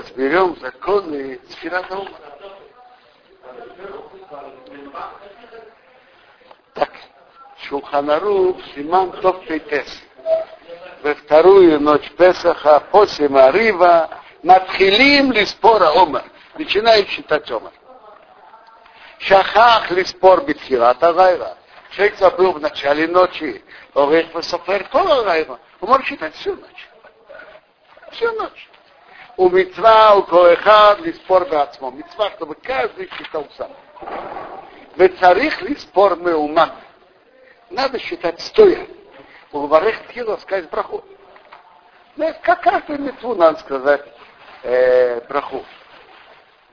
[0.00, 1.98] разберем законы Сферата
[6.74, 6.90] Так,
[7.62, 10.02] Шулханару, Симан Тов Пейтес.
[11.02, 14.10] Во вторую ночь Песаха, после Марива,
[14.42, 16.24] Матхилим Лиспора Омар.
[16.56, 17.72] Начинают считать Омар.
[19.18, 21.56] Шахах Лиспор Битхилата Гайра.
[21.90, 23.62] Человек забыл в начале ночи,
[23.94, 25.58] Орех Васофер Кола.
[25.80, 26.88] Он может считать всю ночь.
[28.12, 28.69] Всю ночь.
[29.40, 31.90] У митцва, у коэхад, лиспор бацмо.
[31.90, 33.70] Митцва, чтобы каждый считал сам.
[34.96, 36.72] Вецарих лиспор меуман.
[37.70, 38.86] Надо считать стоя.
[39.50, 41.02] У варех тхила сказать браху.
[42.16, 44.04] Ну, как каждую митцву надо сказать
[44.62, 45.64] э, браху.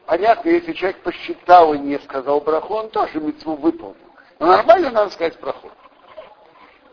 [0.05, 3.95] Понятно, если человек посчитал и не сказал браху, он тоже митцву выполнил.
[4.39, 5.71] Но нормально надо сказать браху.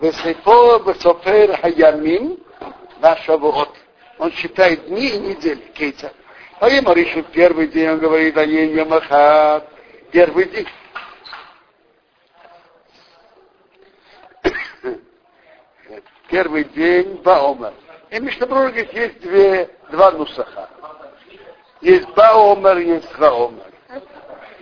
[0.00, 2.38] Весейфо бесофер хаямим
[3.00, 3.74] наша вот.
[4.18, 5.60] Он считает дни и недели.
[5.74, 6.12] Кейца.
[6.60, 9.68] А ему решит первый день, он говорит, а не Ямахат.
[10.12, 10.68] Первый день.
[16.28, 17.74] Первый день Баомар.
[18.10, 20.68] И Мишнабрур говорит, есть две, два нусаха.
[21.80, 23.66] Есть Баомар, есть Хаомар.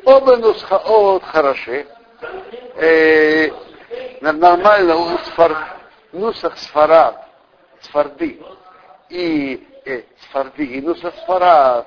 [0.05, 1.87] Оба нусхаот хороши.
[2.77, 3.51] Э,
[4.21, 5.79] нормально у сфар,
[6.13, 7.29] нусах сфарад,
[7.83, 8.41] сфарды
[9.13, 11.87] и э, нусах сфарад,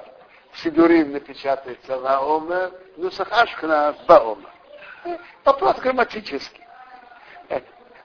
[0.53, 4.49] Сидурим напечатается на Омер, нусах Ашкна Баомер.
[5.43, 6.63] Вопрос грамматический.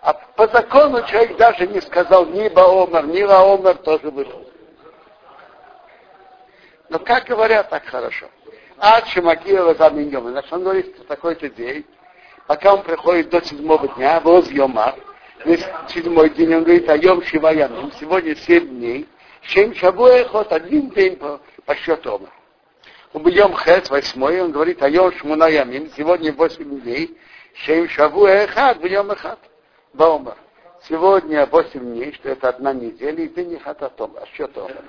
[0.02, 4.50] А по закону человек даже не сказал ни Баомер, ни Лаомер тоже был.
[6.88, 8.26] Но как говорят, так хорошо.
[8.78, 10.28] А Шимакиева заменем.
[10.30, 11.84] Значит, он говорит, что такой-то день,
[12.46, 14.94] пока он приходит до седьмого дня, воз Йома,
[15.44, 19.08] весь седьмой день, он говорит, а Йом Шиваямим, сегодня семь дней,
[19.48, 22.16] семь шабуэхот, один день по, по счету.
[22.16, 22.30] Омар.
[23.12, 27.18] Убьем Хет, восьмой, он говорит, а Йом Шмунаямим, сегодня восемь дней,
[27.64, 29.38] семь шабуэхат, бьем Эхат.
[29.92, 30.36] Баумар.
[30.88, 34.84] Сегодня 8 дней, что это одна неделя, и ты не хататом, а счет Омар.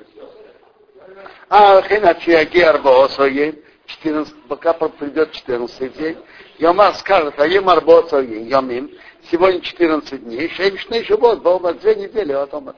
[1.49, 3.57] А иначе Агер Боосоем,
[3.87, 6.17] 14, пока придет 14 день,
[6.59, 8.91] Йомар скажет, а Емар Боосоем, Йомим,
[9.29, 12.77] сегодня 14 дней, Шемишный Шаббат, был на две недели а от Омара.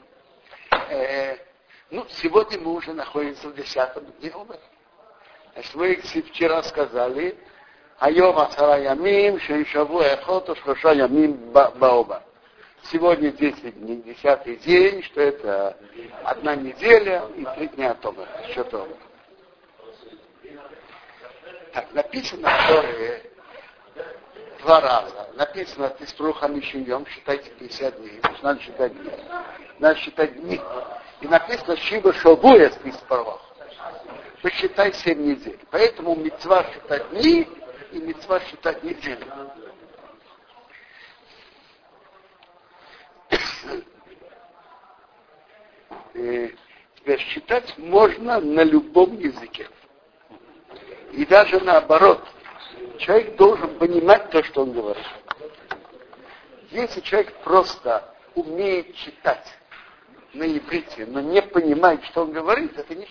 [0.90, 1.38] Э,
[1.90, 4.60] ну, сегодня мы уже находимся в десятом дне Омара.
[5.54, 7.38] Значит, мы вчера сказали,
[8.00, 12.24] Айом Асара Ямим, Шейшаву Эхоту Шхоша Ямим Баоба.
[12.92, 15.78] Сегодня 10 дней, 10 день, что это
[16.24, 18.98] одна неделя и три дня от Омара, счет Омара.
[21.74, 23.33] Так, написано в Торе,
[24.64, 25.30] два раза.
[25.36, 28.22] Написано ты с Хамишием, считайте 50 дней.
[28.42, 29.12] Надо считать дни.
[29.80, 30.62] Надо считать дни.
[31.22, 33.42] И написано Шиба Шобуя с Писпарвах.
[34.42, 35.60] Посчитай 7 недель.
[35.72, 37.48] Поэтому мецва считать дни
[37.92, 39.26] и мецва считать неделю.
[46.14, 46.56] И
[46.98, 49.68] теперь считать можно на любом языке.
[51.12, 52.28] И даже наоборот,
[52.98, 55.06] человек должен понимать то, что он говорит.
[56.72, 58.04] Если человек просто
[58.36, 59.48] умеет читать
[60.34, 63.08] на иврите, но не понимает, что он говорит, это не.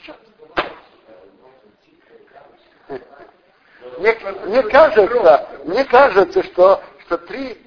[3.99, 4.17] Мне,
[4.47, 7.61] мне кажется, мне кажется, что, что три,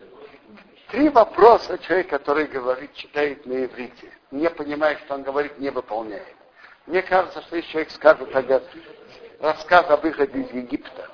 [0.89, 6.35] три вопроса человек, который говорит, читает на иврите, не понимает, что он говорит, не выполняет.
[6.87, 8.29] Мне кажется, что если человек скажет
[9.39, 11.09] рассказ об выходе из Египта,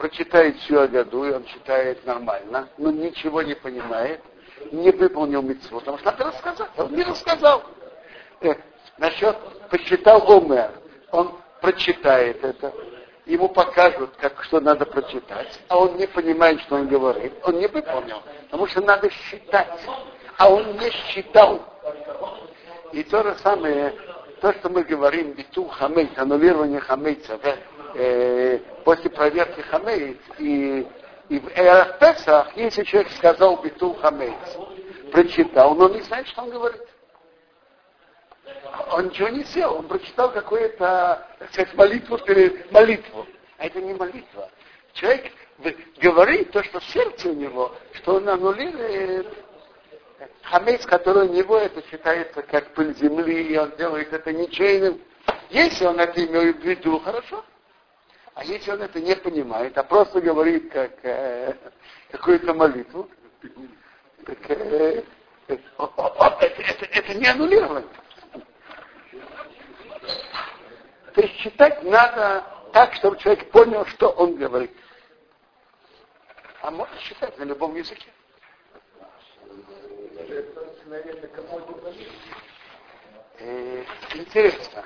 [0.00, 4.22] прочитает всю Агаду, и он читает нормально, но ничего не понимает,
[4.72, 7.62] не выполнил митцву, потому что надо рассказать, он не рассказал.
[8.40, 8.54] Э,
[8.96, 9.36] насчет
[9.68, 10.70] посчитал Омер,
[11.12, 12.72] он прочитает это,
[13.26, 17.66] ему покажут, как, что надо прочитать, а он не понимает, что он говорит, он не
[17.66, 19.86] выполнил, потому что надо считать,
[20.38, 21.60] а он не считал.
[22.92, 23.94] И то же самое,
[24.40, 27.54] то, что мы говорим, биту хамейц, аннулирование хамейца, да,
[27.94, 30.86] э, после проверки хамейц, и,
[31.28, 34.34] и в Эрах Песах, если человек сказал биту хамейц,
[35.12, 36.82] прочитал, но не знает, что он говорит
[38.92, 43.26] он ничего не сделал, он прочитал какую-то, так сказать, молитву перед молитву.
[43.58, 44.50] А это не молитва.
[44.94, 45.32] Человек
[46.00, 49.26] говорит то, что в сердце у него, что он аннулирует
[50.42, 55.00] хамец, который у него, это считается как пыль земли, и он делает это ничейным.
[55.50, 57.44] Если он это имеет в виду, хорошо.
[58.34, 61.54] А если он это не понимает, а просто говорит как э,
[62.10, 63.10] какую-то молитву,
[64.24, 65.02] так, э,
[65.48, 67.88] э, это, это, это не аннулирование.
[71.14, 74.70] То есть читать надо так, чтобы человек понял, что он говорит.
[76.62, 78.10] А можно читать на любом языке.
[83.38, 83.84] Э,
[84.14, 84.84] интересно.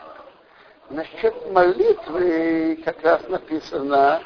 [0.90, 4.22] Насчет молитвы как раз написано,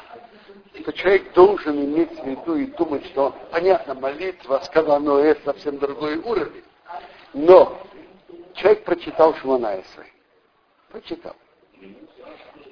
[0.81, 5.77] что человек должен иметь в виду и думать, что, понятно, молитва, сказано, но это совсем
[5.77, 6.63] другой уровень.
[7.33, 7.79] Но
[8.55, 10.05] человек прочитал Шманайса.
[10.89, 11.35] Прочитал.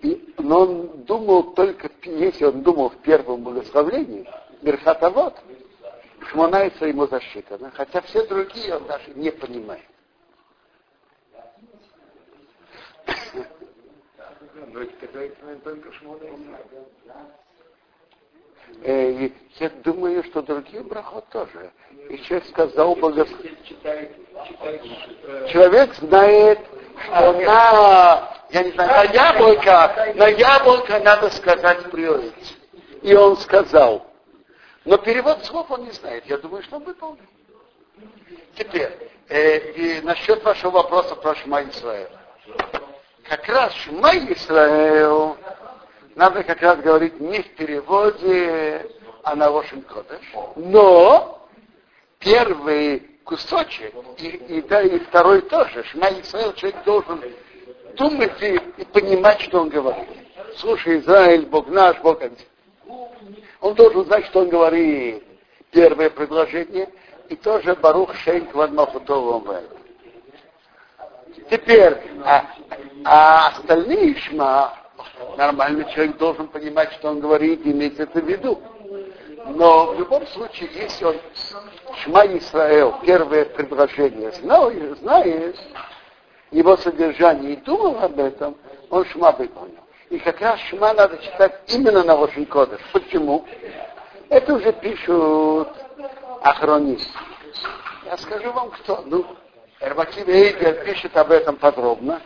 [0.01, 4.27] И, но он думал только, если он думал в первом благословении,
[4.61, 5.35] Берхатавод,
[6.29, 9.85] Шманайса ему засчитано, хотя все другие он даже не понимает.
[14.65, 15.07] Но это
[15.63, 15.92] только
[18.83, 21.71] э, я думаю, что другие брахот тоже.
[22.09, 23.57] И человек сказал благословение.
[25.50, 26.59] Человек знает,
[27.06, 32.33] что на, я не знаю, на яблоко, на яблоко надо сказать приорит.
[33.04, 34.07] И он сказал.
[34.86, 36.25] Но перевод слов он не знает.
[36.25, 37.25] Я думаю, что он выполнил.
[38.56, 38.92] Теперь,
[39.30, 42.09] э, и насчет вашего вопроса про Шма Исраил.
[43.29, 45.35] Как раз Шма Исраил
[46.15, 48.89] надо как раз говорить не в переводе,
[49.24, 50.21] а на Лошен Кодеш.
[50.56, 51.47] Но
[52.19, 57.21] первый кусочек, и, и, да, и второй тоже, Шма Исраил, человек должен
[57.97, 60.07] думать и, и понимать, что он говорит.
[60.56, 62.38] Слушай, Израиль, Бог наш, Бог один.
[63.59, 65.23] Он должен знать, что он говорит.
[65.71, 66.89] Первое предложение,
[67.27, 69.50] и тоже Барух Шейн Квадмахутовым
[71.49, 72.45] Теперь, а,
[73.03, 74.73] а остальные Шма,
[75.37, 78.61] нормальный человек должен понимать, что он говорит, иметь это в виду.
[79.55, 81.15] Но в любом случае, если он
[82.03, 85.57] Шма Исраэл, первое предложение, знал, знает
[86.51, 88.55] его содержание и думал об этом,
[88.89, 89.79] он Шма выполнил.
[90.09, 92.81] И как раз Шма надо читать именно на Лошен Кодыш.
[92.93, 93.45] Почему?
[94.29, 95.69] Это уже пишут
[96.41, 97.09] охронисты.
[98.05, 99.03] Я скажу вам кто.
[99.05, 99.25] Ну,
[99.79, 102.19] Эрбаким Эйгер пишет об этом подробно.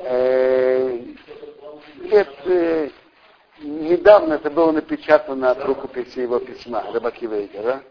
[0.00, 0.98] Э,
[2.00, 2.90] лет, э,
[3.60, 7.82] недавно это было напечатано от рукописи его письма, Рыбаки Вейгера.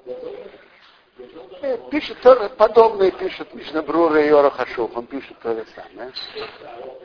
[1.61, 6.11] Э, пишет тоже подобное, пишет Мишнабрура и Орахашуф, он пишет то же самое,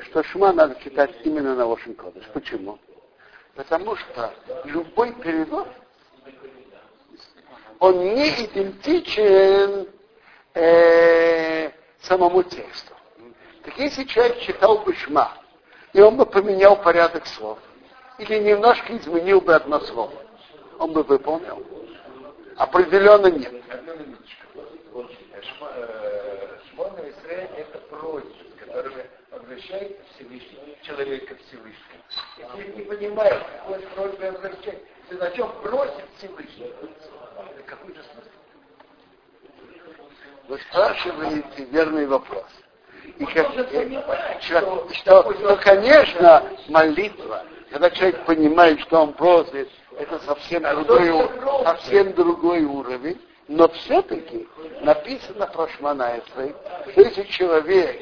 [0.01, 2.25] что Шма надо читать именно на Лошен Кодыш.
[2.33, 2.79] Почему?
[3.55, 5.69] Потому что любой перевод,
[7.79, 9.87] он не идентичен
[10.55, 11.71] э,
[12.03, 12.95] самому тексту.
[13.65, 15.33] Так если человек читал бы Шма,
[15.93, 17.59] и он бы поменял порядок слов,
[18.19, 20.15] или немножко изменил бы одно слово,
[20.79, 21.65] он бы выполнил.
[22.57, 23.53] Определенно нет.
[29.31, 32.77] Обращается Всевышний, человек ко Всевышнему.
[32.77, 36.73] Не понимает, какой просьбой обращается, на чем просит Всевышний,
[37.67, 38.42] какой же смысл?
[40.53, 42.45] Вы спрашиваете верный вопрос.
[43.17, 43.53] И как,
[44.43, 51.31] что, что, что, конечно, молитва, когда человек понимает, что он просит, это совсем другой,
[51.65, 53.19] совсем другой уровень,
[53.49, 54.47] но все-таки
[54.83, 56.55] написано про Шманаевой,
[56.91, 57.99] что если человек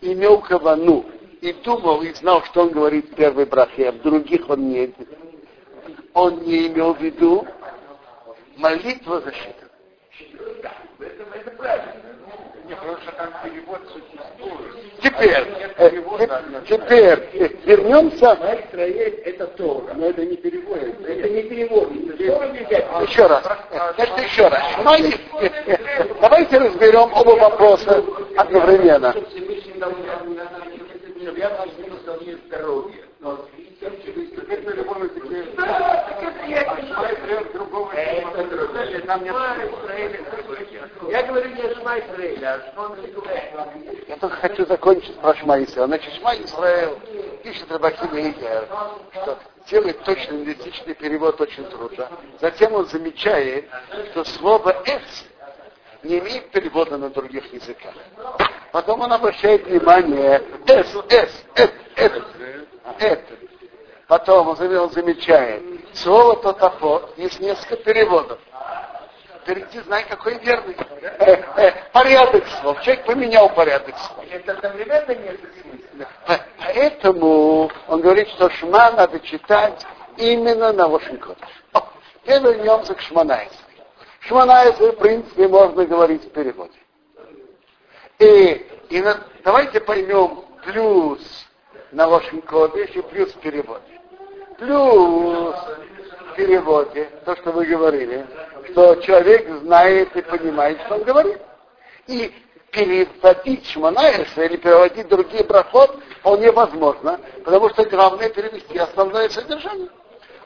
[0.00, 1.06] имел кавану
[1.40, 4.94] и думал и знал, что он говорит в первой брахе, а в других он не,
[6.14, 7.44] он не имел в виду,
[8.56, 9.22] молитва
[10.60, 10.72] защита.
[10.98, 11.92] Это, это правильно.
[15.02, 15.44] Теперь,
[15.76, 15.90] э,
[16.68, 18.38] теперь э, вернемся.
[19.24, 19.94] Это Тора.
[19.94, 20.78] Но это не перевод.
[20.78, 21.90] Это не перевод.
[23.08, 23.44] Еще раз.
[23.96, 24.62] Значит, еще раз.
[26.20, 28.04] Давайте разберем оба вопроса
[28.36, 29.14] одновременно.
[33.80, 35.46] Теперь на любом языке.
[41.08, 41.96] Я говорю не Шма
[44.06, 45.86] Я только хочу закончить про Шма Исраэль.
[45.86, 46.98] Значит, Шма Исраэль
[47.42, 48.68] пишет Рабахим Игер,
[49.12, 49.38] что
[49.70, 52.08] делать точно идентичный перевод очень трудно.
[52.38, 53.64] Затем он замечает,
[54.10, 55.24] что слово «эс»
[56.02, 57.94] не имеет перевода на других языках.
[58.72, 62.22] Потом он обращает внимание «эс», «эс», «эт», «эт»,
[62.98, 63.49] «эт».
[64.10, 65.62] Потом он замечает,
[65.94, 68.40] слово тотафот есть несколько переводов.
[69.42, 70.76] Впереди знай, какой верный.
[71.92, 72.82] Порядок слов.
[72.82, 74.24] Человек поменял порядок слов.
[74.28, 75.40] Это одновременно нет.
[76.58, 79.86] Поэтому он говорит, что Шма надо читать
[80.16, 81.36] именно на Вашингтоне.
[82.24, 83.54] Теперь вернемся к Шманайсу.
[84.22, 86.80] Шманайсу, в принципе, можно говорить в переводе.
[88.18, 91.20] И, и на, давайте поймем плюс
[91.92, 93.99] на Кодыш и плюс в переводе.
[94.60, 98.26] Плюс в переводе, то, что вы говорили,
[98.70, 101.38] что человек знает и понимает, что он говорит.
[102.06, 102.30] И
[102.70, 109.88] переводить Шманаеса или переводить другие брахот вполне возможно, потому что главное перевести основное содержание.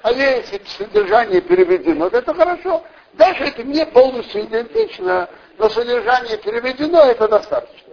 [0.03, 2.85] А если содержание переведено, то это хорошо.
[3.15, 5.29] Даже это не полностью идентично,
[5.59, 7.84] но содержание переведено, это достаточно.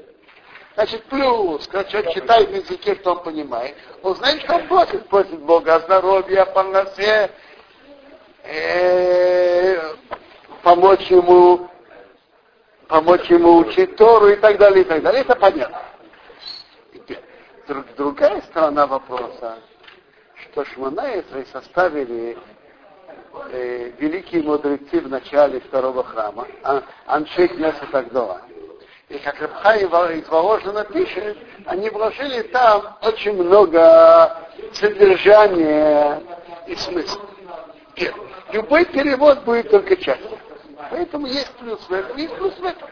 [0.75, 5.07] Значит, плюс, когда человек читает на языке, что он понимает, он знает, что он просит.
[5.09, 7.31] Просит Бога о полноте,
[8.43, 9.95] э,
[10.63, 11.69] помочь ему
[12.91, 15.21] помочь ему учить Тору и так далее, и так далее.
[15.21, 15.81] Это понятно.
[17.67, 19.59] Друг, другая сторона вопроса,
[20.35, 22.37] что Шманаисры составили
[23.51, 28.41] э, великие мудрецы в начале второго храма, а, Аншейк Несет Агдола.
[29.11, 34.37] И как Рабхай из Воложина пишет, они вложили там очень много
[34.71, 36.21] содержания
[36.65, 37.21] и смысла.
[37.97, 38.09] И
[38.53, 40.37] любой перевод будет только частью.
[40.89, 42.87] Поэтому есть плюс в этом, есть плюс в этом.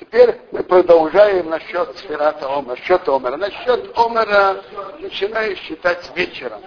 [0.00, 3.36] Теперь мы продолжаем насчет сферата Омера, насчет Омера.
[3.36, 4.60] Насчет Омера
[4.98, 6.60] начинаю считать вечером.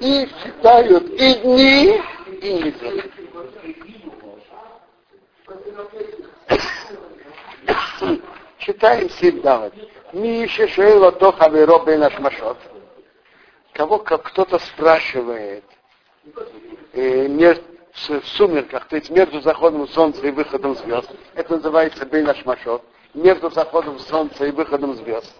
[0.00, 2.02] И считают и дни,
[2.40, 3.10] и недели.
[8.58, 9.70] Читаем всегда.
[10.14, 12.56] Миша Шейла то Хаверо Бен Ашмашот.
[13.74, 15.64] Кого как кто-то спрашивает
[16.94, 21.10] э, между, в сумерках, то есть между заходом солнца и выходом звезд.
[21.34, 22.82] Это называется Бен Ашмашот.
[23.12, 25.30] Между заходом солнца и выходом звезд.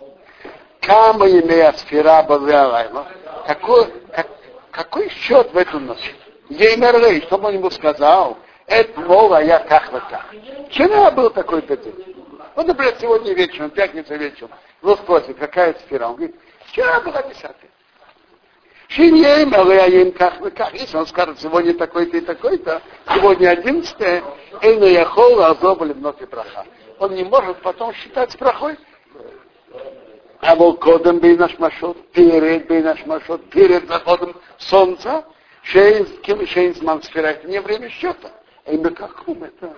[0.80, 3.06] Кама имея сфера Базеалайма.
[3.46, 4.26] Какой, как,
[4.70, 6.14] какой счет в эту ночь?
[6.48, 8.38] Ей Мерлей, что он ему сказал?
[8.66, 10.26] Это мова я как вот так.
[10.68, 12.16] Вчера был такой-то день.
[12.54, 14.50] Вот, например, сегодня вечером, пятница вечером,
[14.82, 16.08] его спросит, какая сфера?
[16.08, 16.36] Он говорит,
[16.66, 17.70] вчера была десятая.
[18.88, 20.72] Шиньем, Алеяем, как вы как.
[20.74, 22.82] Если он скажет, сегодня такой-то и такой-то,
[23.14, 24.24] сегодня одиннадцатое,
[24.62, 26.66] Эйна Яхол, Азобали, Мнот и Браха.
[26.98, 28.76] Он не может потом считать брахой.
[30.40, 35.24] А вот кодом бей наш машот, перед бей наш машот, перед заходом солнца,
[37.02, 38.30] сфера, это не время счета.
[38.66, 39.74] Эйна каком это?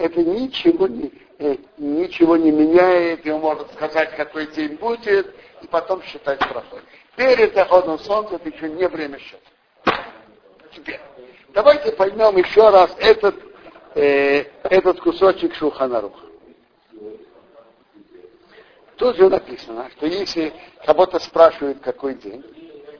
[0.00, 6.02] это ничего не, э, ничего не меняет, он может сказать, какой день будет, и потом
[6.02, 6.80] считать проход.
[7.16, 10.00] Перед заходом солнца это еще не время счета.
[10.74, 11.00] Теперь,
[11.52, 13.34] давайте поймем еще раз этот,
[13.94, 16.29] э, этот кусочек Шуханаруха.
[19.00, 20.52] Тут же написано, что если
[20.84, 22.44] кого-то спрашивают, какой день,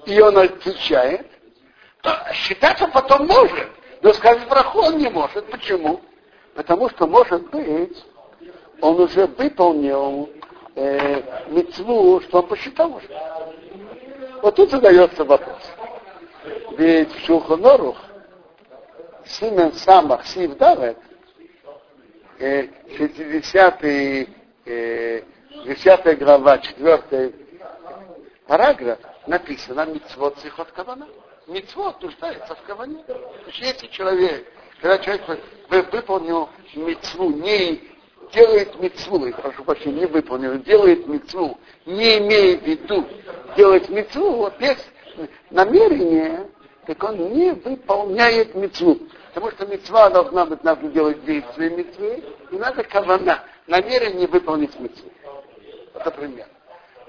[0.06, 1.26] и он отвечает,
[2.00, 3.68] то считать он потом может.
[4.00, 5.50] Но сказать проход не может.
[5.50, 6.00] Почему?
[6.54, 8.02] Потому что, может быть,
[8.80, 10.30] он уже выполнил
[10.74, 13.08] э, мецву, что он посчитал уже.
[14.40, 15.60] Вот тут задается вопрос.
[16.78, 17.98] Ведь в Шухонорух
[19.26, 20.96] Симен Самах Сив Давет,
[22.38, 24.26] э, 60 э,
[25.64, 27.34] 10 глава, 4
[28.46, 31.08] параграф, написано Мицвод Сихот Кавана.
[31.46, 33.02] Мицвод нуждается в Каване.
[33.04, 33.14] То
[33.46, 34.46] есть если человек
[34.80, 37.82] когда человек выполнил мецву, не
[38.32, 43.06] делает мецву, прошу прощения, не выполнил, делает мецву, не имея в виду
[43.56, 44.76] делать вот без
[45.50, 46.46] намерения,
[46.86, 48.98] так он не выполняет мецву.
[49.34, 55.10] Потому что мецва должна быть, надо делать действие мецвы, и надо кавана, намерение выполнить мецву.
[55.94, 56.46] Вот, например,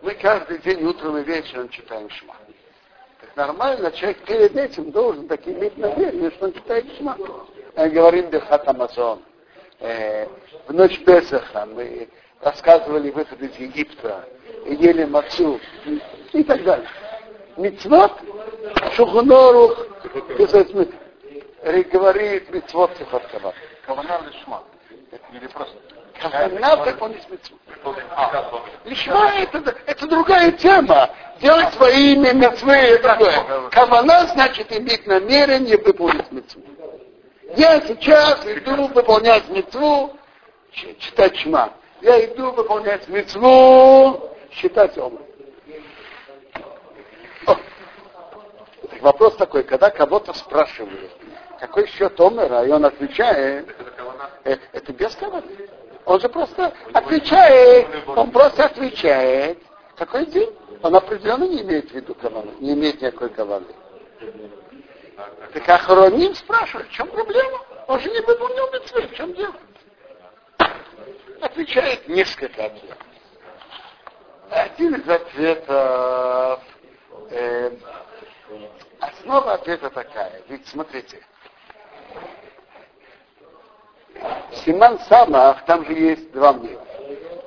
[0.02, 2.36] мы каждый день утром и вечером читаем шма.
[3.20, 7.16] Так нормально, человек перед этим должен так иметь намерение, что он читает шма
[7.76, 9.22] говорим Бехат Амазон.
[9.80, 10.28] Э,
[10.68, 12.10] в ночь Песаха мы
[12.42, 14.28] рассказывали выход из Египта,
[14.66, 15.60] ели мацу
[16.34, 16.88] и так далее.
[17.58, 18.14] Мицвот,
[18.94, 19.88] Шухунорух,
[21.84, 23.54] говорит Мицвот Сихоткава.
[23.86, 24.64] Кавана лишма.
[25.34, 25.78] Или просто
[26.22, 27.58] Кавана выполнить митцву.
[28.86, 31.10] Лишма это, это другая тема.
[31.42, 33.70] Делать свои имя митцвы это другое.
[33.72, 36.62] Кавана значит иметь намерение выполнить митцву.
[37.58, 40.16] Я сейчас иду выполнять мецву,
[40.72, 41.74] читать шма.
[42.02, 45.20] Я иду выполнять мецву, считать омр.
[49.02, 51.12] Вопрос такой, когда кого-то спрашивают,
[51.60, 53.68] какой счет омера, и он отвечает,
[54.44, 55.48] э, это без каваны.
[56.06, 59.60] Он же просто отвечает, он просто отвечает,
[59.96, 60.54] какой день.
[60.82, 63.68] Он определенно не имеет в виду каваны, не имеет никакой каваны.
[65.54, 67.60] Так охраним спрашивает, в чем проблема?
[67.88, 69.54] Он же не выполнил митцвы, в чем дело?
[71.42, 72.98] Отвечает несколько ответов.
[74.50, 76.62] Один из ответов,
[77.30, 77.72] э,
[79.00, 80.42] основа ответа такая.
[80.48, 81.24] Ведь смотрите,
[84.66, 86.78] Симан Самах, там же есть два мнения.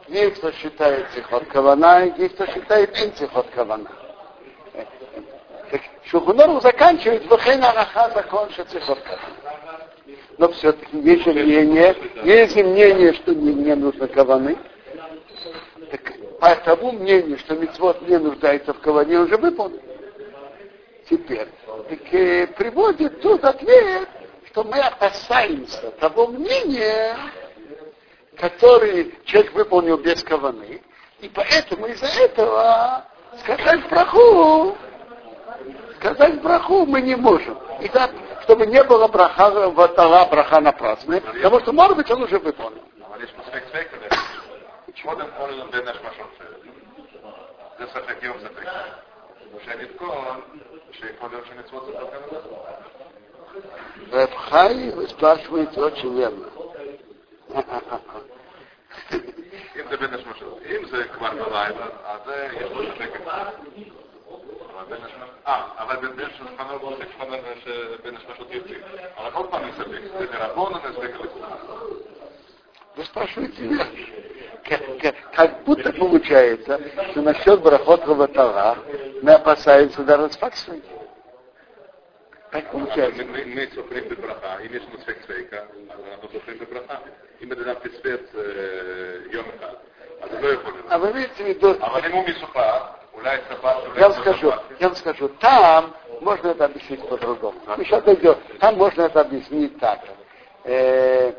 [0.09, 3.90] Есть, кто считает Сихот Кавана, есть, кто считает Инсихот Кавана.
[5.71, 9.88] Так Шухунору заканчивает Вахейна Раха закон Шацихот Кавана.
[10.38, 14.59] Но все-таки есть мнение, есть мнение, что не, не нужно Каваны.
[15.90, 19.81] Так по тому мнению, что мецвод не нуждается в Каване, уже выполнен.
[21.09, 21.49] Теперь
[21.88, 24.09] так, э, приводит тут ответ,
[24.53, 27.15] что мы опасаемся того мнения,
[28.38, 30.82] который человек выполнил без каваны,
[31.20, 33.06] и поэтому из-за этого
[33.39, 34.77] сказать браху,
[35.98, 37.58] сказать браху мы не можем.
[37.82, 38.12] И так,
[38.44, 42.84] чтобы не было браха, ватала браха напрасно, потому что, может быть, он уже выполнил.
[45.03, 46.27] קודם כל בין השמשות
[47.79, 48.68] זה ספק יום ספק.
[49.65, 50.41] שנתקון
[50.91, 51.91] שיכול להיות שמצוות זה
[54.12, 56.46] Рабхай спрашивает очень верно.
[59.75, 60.60] אם זה בין השמשות.
[60.70, 62.22] אם זה כבר בלילה, אז
[62.53, 63.46] יש לו ספק אחד.
[65.48, 67.18] אה, אבל בין השמשות מוסיף
[68.03, 68.82] בין השמשות יוצאים.
[69.18, 70.01] אבל עוד פעם מספק.
[70.20, 71.12] זה מרבון או מספק
[72.98, 73.86] Вы спрашиваете меня.
[74.65, 76.79] Как, как, как будто получается,
[77.12, 78.77] что насчет брахот Раватара
[79.22, 80.84] мы опасаемся даже с факсой.
[82.54, 83.25] Так получается.
[83.25, 85.66] Мы, мы софрим бебраха, и лишь мы свек свейка,
[86.23, 87.00] но софрим бебраха.
[87.40, 88.30] И мы дадим писвет
[89.32, 89.80] йомка.
[90.20, 90.84] А ты не понял.
[90.88, 91.78] А вы имеете в.
[91.80, 96.66] А вот ему мисуха, уляй сапа, Я вам скажу, я вам скажу, там можно это
[96.66, 97.58] объяснить по-другому.
[97.76, 98.37] Мы сейчас дойдем.
[98.61, 99.99] Там можно это объяснить так.
[100.62, 101.32] Э,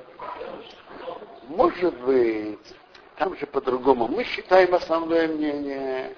[1.48, 2.76] может быть,
[3.16, 4.10] там же по-другому.
[4.10, 6.14] Мы считаем основное мнение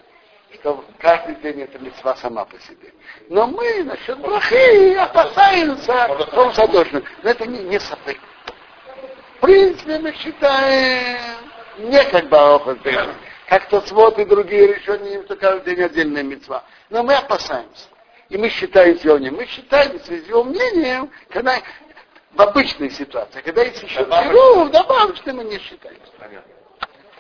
[0.54, 2.94] что каждый день это мецва сама по себе.
[3.30, 7.04] Но мы насчет брахи опасаемся, он задолжен.
[7.24, 8.18] Но это не, не сапык.
[9.38, 11.20] В принципе, мы считаем
[11.78, 12.78] не как бароха
[13.48, 16.64] как то свод и другие решения, что каждый день отдельная мецва.
[16.90, 17.88] Но мы опасаемся.
[18.30, 21.62] И мы считаем сегодня, мы считаем с его мнением, когда
[22.34, 25.98] в обычной ситуации, когда есть еще ну, добавочно мы не считаем.
[26.20, 26.54] Понятно.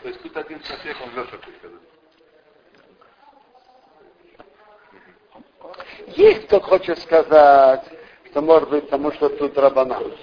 [0.01, 1.29] То есть тут один человек, он врет,
[6.07, 7.83] Есть кто хочет сказать,
[8.29, 10.13] что может быть потому, что тут Рабанан.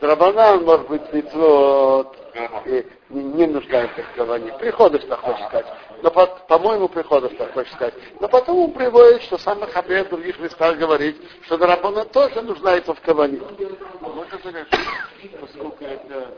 [0.00, 2.16] Рабанан может быть митцвот,
[2.66, 4.52] и не, нуждается в каване.
[4.58, 5.66] Приходов так хочет сказать.
[6.02, 7.94] Но по, по-моему, приходов так хочет сказать.
[8.20, 12.94] Но потом он приводит, что сам Хабер в других местах говорит, что Рабанан тоже нуждается
[12.94, 13.40] в каване.
[14.00, 14.66] Можно сказать,
[15.40, 16.34] поскольку это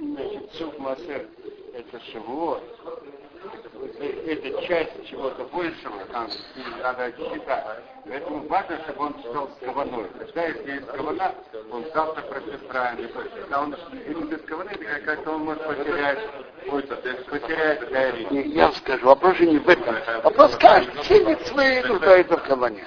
[0.00, 1.26] значит, суп массер,
[1.74, 2.62] это шивот,
[4.00, 6.28] это часть чего-то большего, там
[6.82, 7.64] надо считать.
[8.08, 9.60] Поэтому важно, чтобы он стал с.
[9.60, 11.34] Тогда, если есть кавана,
[11.70, 13.08] он завтра пройдет правильно.
[13.08, 13.76] Когда он
[14.06, 14.70] именно без каваны,
[15.04, 16.18] как-то он может потерять,
[17.30, 19.96] потерять Я, я скажу, вопрос же не в этом.
[20.22, 20.84] Вопрос как?
[21.02, 22.86] Все митцвы нуждаются в каване.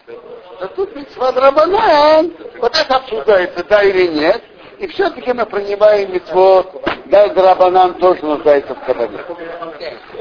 [0.59, 4.43] А тут митцва драбанан, вот это обсуждается, да или нет.
[4.79, 9.19] И все-таки мы принимаем митцвот, да, драбанан тоже нуждается в каване.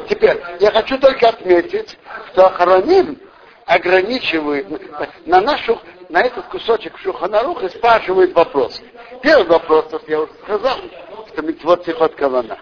[0.09, 1.99] Теперь, я хочу только отметить,
[2.33, 3.19] что Ахароним
[3.67, 4.67] ограничивает
[5.27, 8.81] на нашу, на этот кусочек Шуханаруха спрашивает вопрос.
[9.23, 10.77] Первый вопрос, как я уже сказал,
[11.33, 12.59] что митцвот сихот кавана.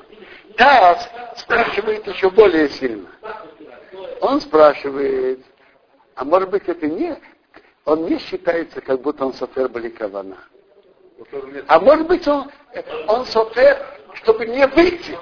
[0.57, 3.09] Таз спрашивает еще более сильно.
[4.21, 5.41] Он спрашивает,
[6.15, 7.17] а может быть это не,
[7.85, 10.37] он не считается, как будто он софер Баликавана.
[11.67, 12.51] А может быть он,
[13.07, 13.79] он софер,
[14.15, 15.19] чтобы не выйти.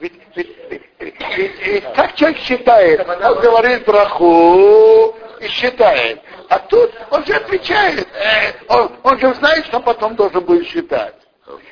[0.00, 3.08] Ведь, ведь, ведь, ведь, ведь как человек считает?
[3.08, 6.20] Он говорит браху и считает.
[6.48, 8.06] А тут он же отвечает.
[8.14, 11.14] Э, он, он же знает, что потом должен будет считать.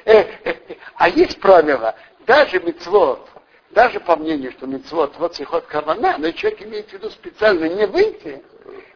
[0.04, 0.54] Э, э,
[0.96, 1.94] а есть правило.
[2.26, 3.28] Даже мецвод,
[3.70, 7.86] даже по мнению, что мецвод, вот сихот кавана, но человек имеет в виду специально не
[7.86, 8.42] выйти,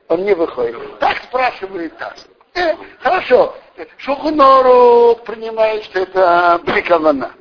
[0.09, 0.99] он не выходит.
[0.99, 2.27] Так спрашивает Тас.
[2.55, 3.55] Э, хорошо,
[3.99, 7.33] Шухунору принимает, что это брикавана.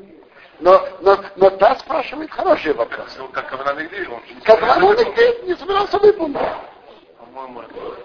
[0.60, 3.16] Но, но, но та спрашивает хороший вопрос.
[3.18, 3.50] Ну, как
[4.44, 4.96] Как Рамон
[5.46, 6.38] не собирался выполнить.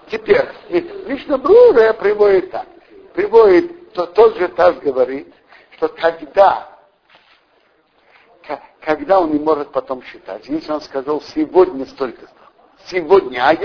[0.09, 2.65] Теперь, лично Бруре приводит так.
[3.13, 5.33] Приводит, то, тот же Таз говорит,
[5.71, 6.69] что когда,
[8.81, 12.27] когда он не может потом считать, если он сказал сегодня столько,
[12.85, 13.55] сегодня, а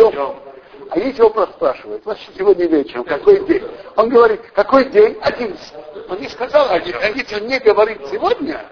[0.90, 3.62] А если вопрос спрашивает, вот сегодня вечером, какой день?
[3.96, 5.18] Он говорит, какой день?
[5.20, 5.74] Одиннадцать.
[6.08, 6.96] Он не сказал один.
[7.00, 8.64] А если он не говорит сегодня,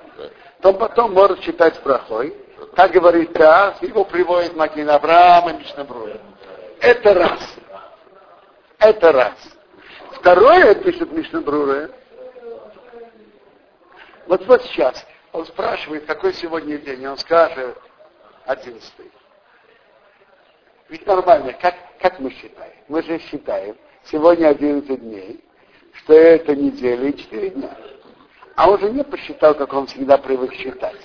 [0.60, 2.34] то потом может читать с брахой.
[2.74, 6.18] Так говорит раз, его приводит Макин Авраам и Мишнабруя.
[6.80, 7.54] Это раз.
[8.78, 9.34] Это раз.
[10.12, 11.90] Второе, пишет Мишнабруя,
[14.28, 17.78] вот вот сейчас он спрашивает, какой сегодня день, он скажет
[18.44, 19.10] одиннадцатый.
[20.88, 22.72] Ведь нормально, как, как мы считаем?
[22.88, 25.44] Мы же считаем, сегодня 11 дней,
[25.92, 27.70] что это неделя и 4 дня.
[28.56, 30.96] А он же не посчитал, как он всегда привык считать.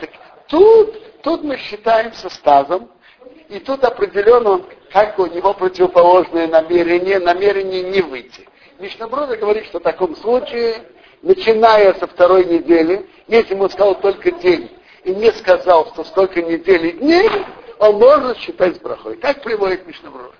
[0.00, 0.10] Так
[0.46, 2.90] тут, тут мы считаем со стазом,
[3.48, 8.46] и тут определенно, как у него противоположное намерение, намерение не выйти.
[8.78, 10.84] Мишнаброда говорит, что в таком случае,
[11.22, 14.70] начиная со второй недели, если ему сказал только день,
[15.04, 17.28] и не сказал, что столько недель и дней,
[17.80, 19.16] он может считать брахой.
[19.16, 20.34] Так приводит Мишнаброд.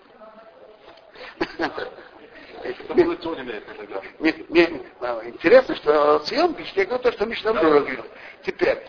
[5.24, 8.04] Интересно, что съем я говорю то, что Мишнабрура говорил.
[8.44, 8.86] Теперь,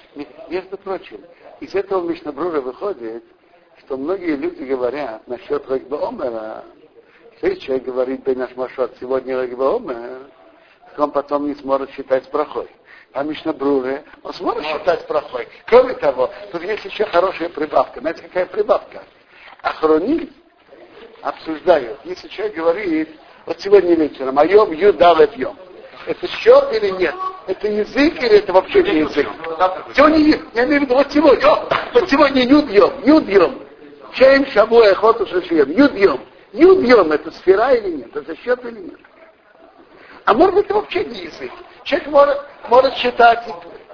[0.49, 1.21] между прочим,
[1.61, 3.23] из этого Мишнабрура выходит,
[3.79, 6.65] что многие люди говорят насчет Рагба Омера,
[7.41, 10.29] если человек говорит Бенаш Машот, сегодня Рагба Омер,
[10.97, 12.69] он потом не сможет считать брахой
[13.13, 15.47] а Мишнабруре, он сможет считать брахой.
[15.65, 17.99] Кроме того, тут есть еще хорошая прибавка.
[17.99, 19.03] Знаете, какая прибавка?
[19.61, 20.31] Охронит
[21.21, 21.99] обсуждают.
[22.03, 23.09] Если человек говорит,
[23.45, 25.57] вот сегодня вечером, а йом юдалет йом.
[26.07, 27.15] Это счет или нет?
[27.47, 29.27] Это язык или это вообще не язык?
[29.93, 33.61] Сегодня, я имею в виду, вот сегодня, о, вот сегодня юд йом, юд йом.
[34.13, 36.21] Чем шабу охоту шашием, юд йом.
[36.53, 38.15] Юд йом, это сфера или нет?
[38.15, 38.99] Это счет или нет?
[40.25, 41.51] А может быть, это вообще не язык.
[41.83, 42.37] Человек может,
[42.69, 43.43] может читать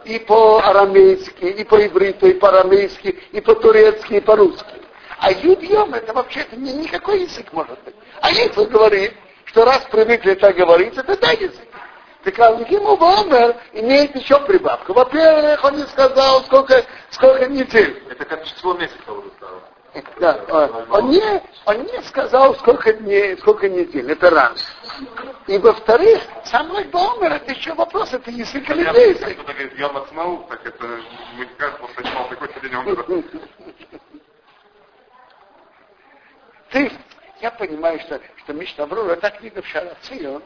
[0.06, 4.74] и по-арамейски, и по-ивриту, и по-арамейски, и по-турецки, и по-русски.
[5.20, 7.96] А юдьем это вообще-то не, никакой язык может быть.
[8.22, 9.14] А если говорит,
[9.46, 11.67] что раз привыкли так говорить, это да язык.
[12.24, 14.94] Так Алгиму Бомер имеет еще прибавку.
[14.94, 18.04] Во-первых, он не сказал, сколько, сколько недель.
[18.10, 19.62] Это как число месяца уже стало.
[20.20, 24.12] Да, он, не, он не сказал, сколько дней, сколько недель.
[24.12, 24.66] Это раз.
[25.48, 29.38] И во-вторых, самый Бомер, это еще вопрос, это язык или не язык.
[29.38, 30.86] Говорит, я Мацмау, так это
[31.38, 33.24] мы не скажем, что такой день он
[36.72, 36.92] Ты,
[37.42, 40.44] я понимаю, что, что Мишнабрур, это книга в Шарацион,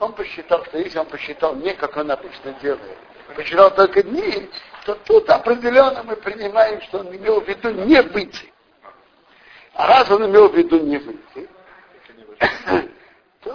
[0.00, 2.96] он посчитал, что если он посчитал не как он обычно делает,
[3.34, 4.48] посчитал только дни,
[4.84, 8.52] то тут определенно мы принимаем, что он имел в виду не выйти.
[9.74, 11.48] А раз он имел в виду не выйти,
[13.42, 13.52] то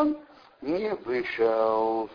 [0.00, 0.18] он
[0.60, 2.10] не вышел.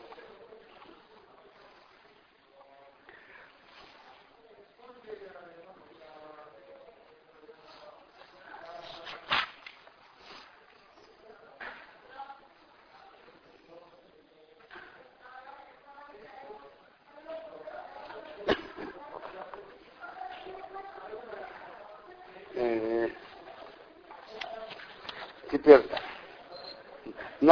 [25.51, 25.81] Теперь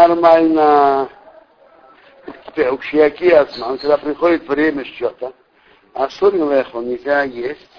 [0.08, 1.10] нормально
[2.72, 5.34] у Кшияки Ацман, когда приходит время счета,
[5.94, 7.70] а леху нельзя есть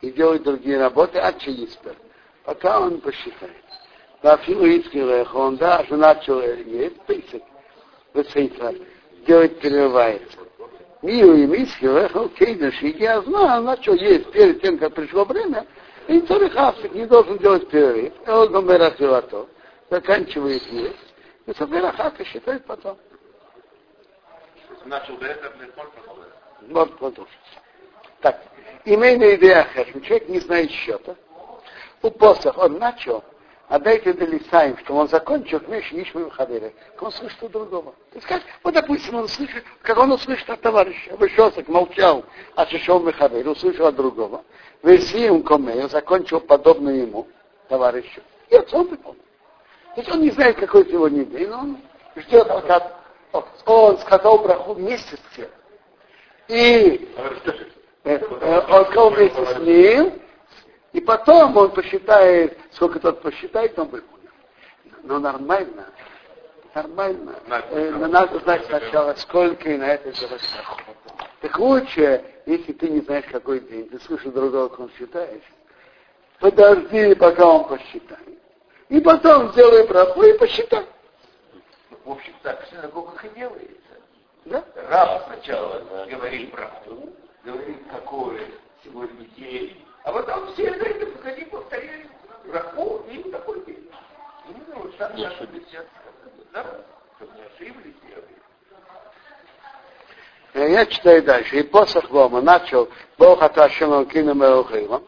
[0.00, 1.96] и делать другие работы, а чииспер,
[2.44, 3.52] пока он посчитает.
[4.22, 7.42] Да, филуицкий леху, он даже начал есть, писать,
[8.12, 8.80] высыпать,
[9.26, 10.38] делать перерывается.
[11.02, 15.66] Мию и миски леху, кейна шики, я знаю, начал есть перед тем, как пришло время,
[16.08, 18.12] и Цорихавсик не должен делать перерыв.
[18.26, 19.48] И он гомера то,
[19.94, 21.14] заканчивает есть.
[21.46, 22.98] И Цорихавсик считает потом.
[24.86, 25.52] Начал до этого,
[26.68, 27.28] Вот, вот.
[28.20, 28.42] Так,
[28.84, 31.14] имейная идея хэшм, человек не знает счета.
[32.02, 33.22] У посох он начал,
[33.68, 36.74] а дайте долисаем, что он закончил, меньше Ишмаил Хадыре.
[37.00, 37.94] Он слышит у другого.
[38.12, 41.16] Ты скажешь, вот, допустим, он слышит, как он услышит от товарища.
[41.16, 42.24] Вышелся, молчал,
[42.56, 44.44] а шишел Мехадыр, услышал от другого.
[44.82, 47.28] Весием Комей, он закончил подобно ему,
[47.68, 48.20] товарищу.
[48.50, 49.24] И отцом выполнил.
[49.94, 51.78] То есть он не знает, какой сегодня день, но он
[52.16, 52.92] ждет, пока
[53.66, 55.48] он сказал браху вместе с.
[56.48, 57.08] И
[58.04, 60.20] он сказал вместе с ним,
[60.92, 64.30] и потом он посчитает, сколько тот посчитает, он выполнит.
[65.04, 65.86] Но нормально,
[66.74, 67.34] нормально.
[67.70, 70.42] Э, надо знать сначала, сколько и на это делать
[71.40, 75.42] Так лучше, если ты не знаешь, какой день, ты слышишь другого, как он считает,
[76.40, 78.43] подожди, пока он посчитает.
[78.88, 80.86] И потом сделай браху и посчитай.
[82.04, 83.72] В общем, так в синагогах и делается.
[84.44, 84.64] Да?
[84.88, 88.42] Раб сначала говорит правду, говорит, какое
[88.84, 92.10] сегодня день, а потом все это выходи, повторяют.
[92.44, 93.90] браху и такой день.
[94.48, 95.62] Именно вот так не ошиблись.
[96.52, 96.66] Да?
[97.16, 97.94] Чтобы не ошиблись.
[100.54, 101.58] Я читаю дальше.
[101.58, 105.04] И посох Вома начал Бог Аташем Кином Эохилом.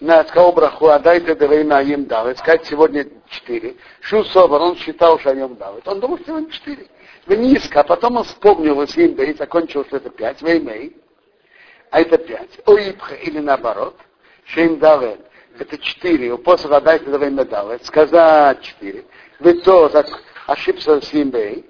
[0.00, 2.38] На сказал браху, а дайте на им давит.
[2.38, 3.76] Сказать сегодня четыре.
[4.00, 5.86] Шу Собор, он считал, что о нем давит.
[5.86, 6.86] Он думал, сегодня четыре.
[7.26, 10.42] Вы низко, а потом он вспомнил из им и закончил, это пять.
[10.42, 10.96] Веймей.
[11.90, 12.60] А это пять.
[12.66, 13.96] Оипха или наоборот.
[14.46, 15.20] Шейм давит.
[15.58, 16.32] Это четыре.
[16.32, 17.86] У посоха дайте на давит.
[17.86, 19.04] Сказать четыре.
[19.64, 19.90] То
[20.46, 21.64] ошибся с Имбей.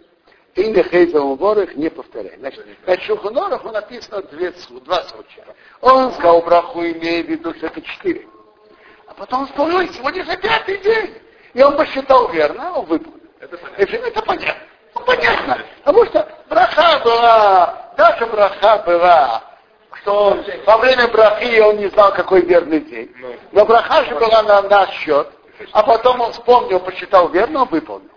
[0.55, 2.37] И Нехейзовым ворох не повторяй.
[2.39, 4.53] Значит, на Шухонорах написано две,
[4.85, 5.45] два случая.
[5.81, 8.27] Он сказал браху, имея в виду, что это четыре.
[9.09, 11.15] А потом он вспомнил, сегодня же пятый день.
[11.55, 13.21] И он посчитал верно, он выполнил.
[13.41, 14.07] Это понятно.
[14.07, 14.63] Это понятно.
[14.95, 15.59] Ну, понятно.
[15.83, 19.43] Потому что браха была, даже браха была,
[20.03, 23.13] что он, во время брахи он не знал, какой верный день.
[23.19, 23.35] Ну.
[23.51, 25.29] Но браха же была на наш счет.
[25.73, 28.11] А потом он вспомнил, посчитал верно, он выполнил.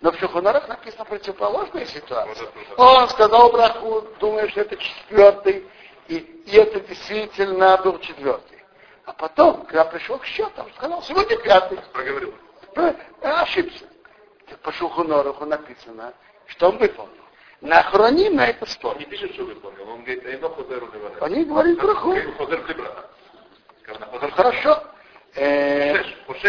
[0.00, 2.48] Но в Шухонарах написана противоположная ситуация.
[2.76, 5.66] Он сказал браху, думая, что это четвертый,
[6.08, 8.58] и, и это действительно был четвертый.
[9.04, 11.78] А потом, когда пришел к счетам, сказал, сегодня пятый.
[11.92, 12.34] Проговорил.
[13.22, 13.84] Ошибся.
[14.62, 16.14] По Шухонараху написано,
[16.46, 17.14] что он выполнил.
[17.60, 18.98] На хроним на это спор.
[18.98, 19.86] Не пишет, что выполнил.
[19.88, 21.22] Он говорит, хозеру говорит.
[21.22, 22.16] Они говорят браху.
[24.32, 24.82] Хорошо.
[25.36, 26.02] Э,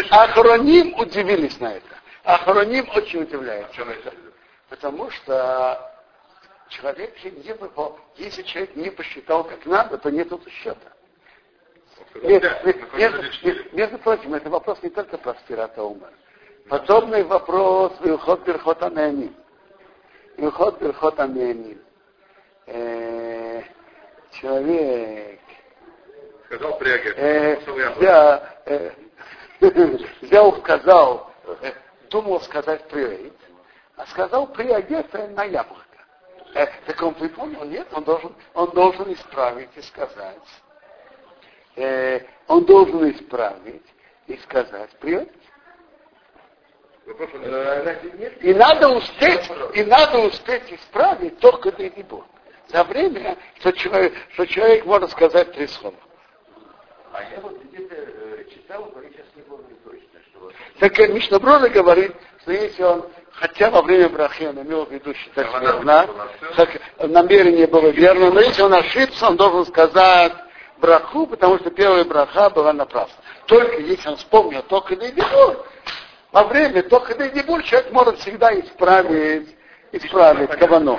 [0.10, 1.91] Ахроним удивились на это.
[2.24, 3.84] Ахроним очень удивляется.
[4.70, 5.92] Потому что
[6.70, 8.00] человек не выпал.
[8.16, 10.92] Если человек не посчитал как надо, то нет тут счета.
[13.74, 16.10] Между, прочим, это вопрос не только про стирата ума.
[16.68, 19.36] Подобный вопрос Вилхот Берхот Амиамин.
[20.38, 21.82] Вилхот Берхот Амиамин.
[22.68, 23.64] Э,
[24.32, 25.40] человек
[26.46, 27.14] сказал пряги.
[27.16, 28.92] Э,
[30.22, 31.32] взял, сказал,
[32.12, 33.34] думал сказать приорит,
[33.96, 35.82] а сказал приодета на яблоко.
[36.54, 37.64] Э, так он выполнил?
[37.64, 40.38] Нет, он должен, он должен исправить и сказать.
[41.78, 43.86] Э, он должен исправить
[44.28, 45.32] и сказать приорит.
[48.42, 52.26] И надо успеть, и надо успеть исправить только до него.
[52.68, 55.98] За время, что человек, что человек может сказать три слова.
[57.12, 59.72] А я вот где-то э, читал, но сейчас не помню.
[60.80, 65.14] Так э, Мишнаброна говорит, что если он, хотя во время брахи он имел в виду
[65.14, 66.08] считать верно,
[66.56, 70.34] как намерение было верно, но если он ошибся, он должен сказать
[70.78, 73.16] браху, потому что первая браха была напрасна.
[73.46, 75.66] Только если он вспомнил только Дейдибур,
[76.32, 79.56] во время только Дейдибур человек может всегда исправить,
[79.92, 80.98] исправить кавану.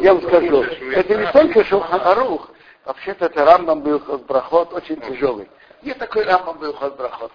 [0.00, 2.50] Я вам скажу, это не только Шулханарух,
[2.86, 5.48] Вообще-то это Рамбам был брахот очень тяжелый.
[5.82, 7.32] Не такой Рамбам был брахот.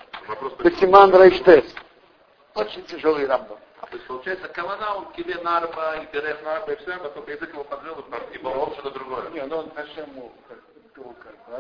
[0.64, 1.66] Бетиман Рейштес.
[2.56, 3.58] Очень тяжелый Рамбам.
[3.90, 7.50] То есть, получается, Кавана, он тебе нарба, и берех нарба, и все, а только язык
[7.50, 8.00] его подвел,
[8.32, 9.30] и был что-то другое.
[9.32, 10.60] Не, ну он Хашему, как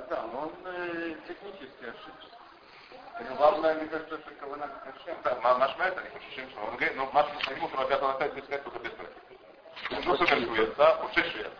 [0.09, 3.35] да, но он э, технически ошибся.
[3.37, 5.17] Главное, мне кажется, что Кавана Хашем.
[5.23, 8.91] Да, Машма это не Хашем, он говорит, но Машма ему обязан опять искать только без
[8.91, 10.05] брахи.
[10.05, 11.51] Ну, что швеца, уже швеца.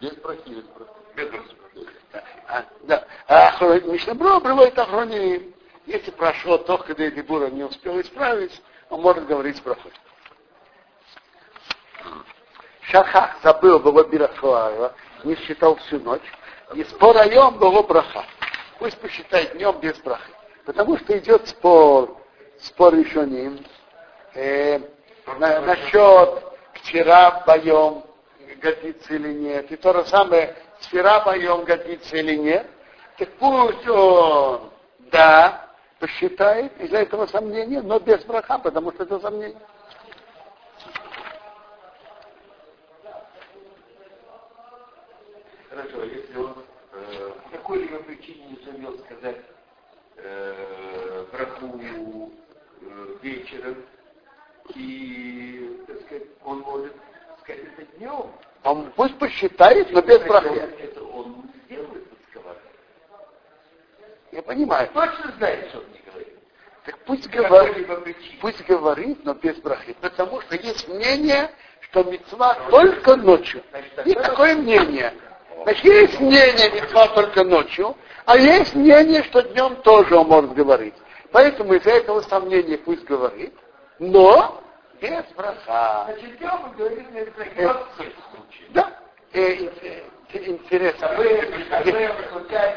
[0.00, 0.92] Без брахи, без брахи.
[1.16, 2.01] Без брахи.
[2.48, 3.04] А, да.
[3.28, 5.54] А Мишнабро приводит охроним.
[5.86, 9.76] Если прошло то, когда Дебура не успел исправить, он может говорить про.
[12.82, 14.94] Шахах забыл было Бирашуаева,
[15.24, 16.22] не считал всю ночь.
[16.74, 18.24] И спор о было браха.
[18.78, 20.32] Пусть посчитает днем без брахи.
[20.64, 22.16] Потому что идет спор,
[22.58, 23.64] спор еще не
[24.34, 24.78] э,
[25.38, 26.44] на, насчет
[26.74, 28.04] вчера боем
[28.60, 29.70] годится или нет.
[29.70, 32.66] И то же самое, сфера поем годится или нет.
[33.18, 34.70] Так пусть он,
[35.10, 39.60] да, посчитает из-за этого сомнения, но без браха, потому что это сомнение.
[45.70, 46.54] Хорошо, если он
[46.92, 49.38] э, какой-либо причине не сумел сказать
[50.16, 52.30] э, браху
[52.80, 53.76] э, вечером,
[54.74, 56.94] и, так сказать, он может
[57.40, 58.32] сказать это днем,
[58.64, 62.08] он пусть посчитает, но без он сделает
[64.30, 64.88] Я понимаю.
[64.94, 66.38] Точно знает, что он не говорит.
[66.84, 69.96] Так пусть говорит, пусть говорит, но без брахи.
[70.00, 73.62] Потому что есть мнение, что мецва только ночью.
[74.04, 75.12] Есть такое мнение.
[75.64, 80.94] Значит, есть мнение мецва только ночью, а есть мнение, что днем тоже он может говорить.
[81.30, 83.54] Поэтому из-за этого сомнения пусть говорит,
[83.98, 84.61] но
[85.02, 86.06] без браха.
[86.06, 87.06] Значит, он говорит,
[88.70, 88.98] да.
[89.32, 91.08] Э, э, интересно.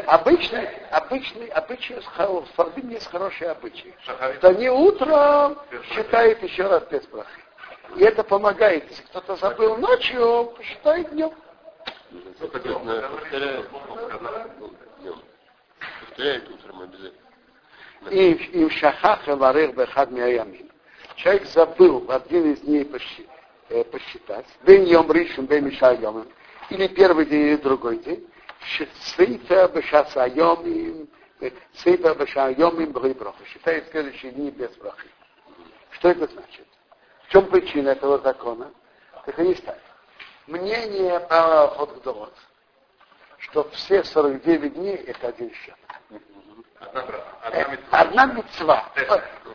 [0.08, 3.94] Обычный, обычный, обычный, в Фардим есть хорошие обычаи.
[4.02, 5.58] Что они утром
[5.94, 7.30] считают еще раз без брахи.
[7.96, 8.90] И это помогает.
[8.90, 11.32] Если кто-то забыл ночью, посчитает днем.
[16.00, 17.22] Повторяет утром обязательно.
[18.10, 20.65] И в шахах ларех бехад миаямин.
[21.16, 24.46] Человек забыл в один из дней посчитать.
[24.64, 26.00] Бен йом ришен, бен мишай
[26.70, 28.28] или первый день, или другой день,
[29.02, 31.08] Свейта Бешаса Йомим,
[31.74, 33.46] Свейта Беша Йомим Броха.
[33.46, 35.10] Считает следующие дни без брахи.
[35.92, 36.68] Что это значит?
[37.28, 38.72] В чем причина этого закона?
[39.26, 39.82] Так они ставят.
[40.48, 42.34] Мнение по Ходгдорот,
[43.38, 45.76] что все 49 дней это один счет.
[47.92, 48.92] Одна мецва.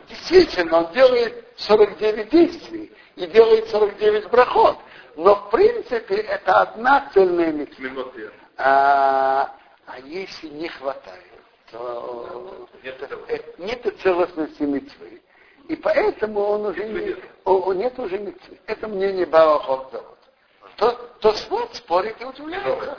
[0.09, 4.77] Действительно, он делает 49 действий и делает 49 брахот.
[5.15, 8.05] Но в принципе это одна цельная митцва.
[8.57, 11.25] А, а если не хватает,
[11.71, 12.95] то нет,
[13.27, 15.21] э, нет целостности митцвы.
[15.67, 17.15] И поэтому он уже не,
[17.45, 18.59] о, нет уже митцвы.
[18.67, 20.17] Это мнение Бааховдовод.
[20.77, 22.97] То, то свод спорит и удивляется.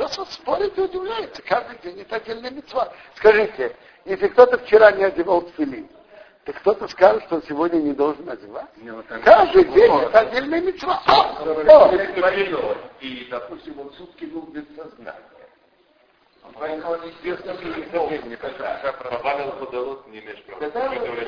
[0.00, 1.42] То свод спорит и удивляется.
[1.42, 2.90] Каждый день это отдельная митцва.
[3.16, 5.90] Скажите, если кто-то вчера не одевал тфилин,
[6.46, 8.70] так кто-то скажет, что он сегодня не должен одевать?
[8.76, 11.02] Ну, Каждый день это отдельная митцва.
[13.00, 15.20] И, допустим, он сутки был без сознания.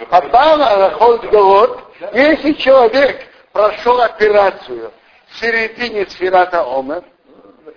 [0.09, 0.95] Попала
[2.15, 4.91] если человек прошел операцию
[5.29, 7.05] в середине сферата Омер,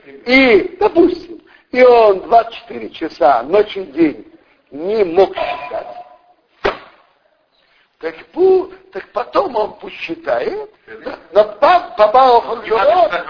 [0.06, 1.42] и, допустим,
[1.72, 4.34] и он 24 часа, ночь и день
[4.72, 6.06] не мог считать,
[8.00, 10.70] так, пу, так потом он пусть считает,
[11.32, 12.12] но по, по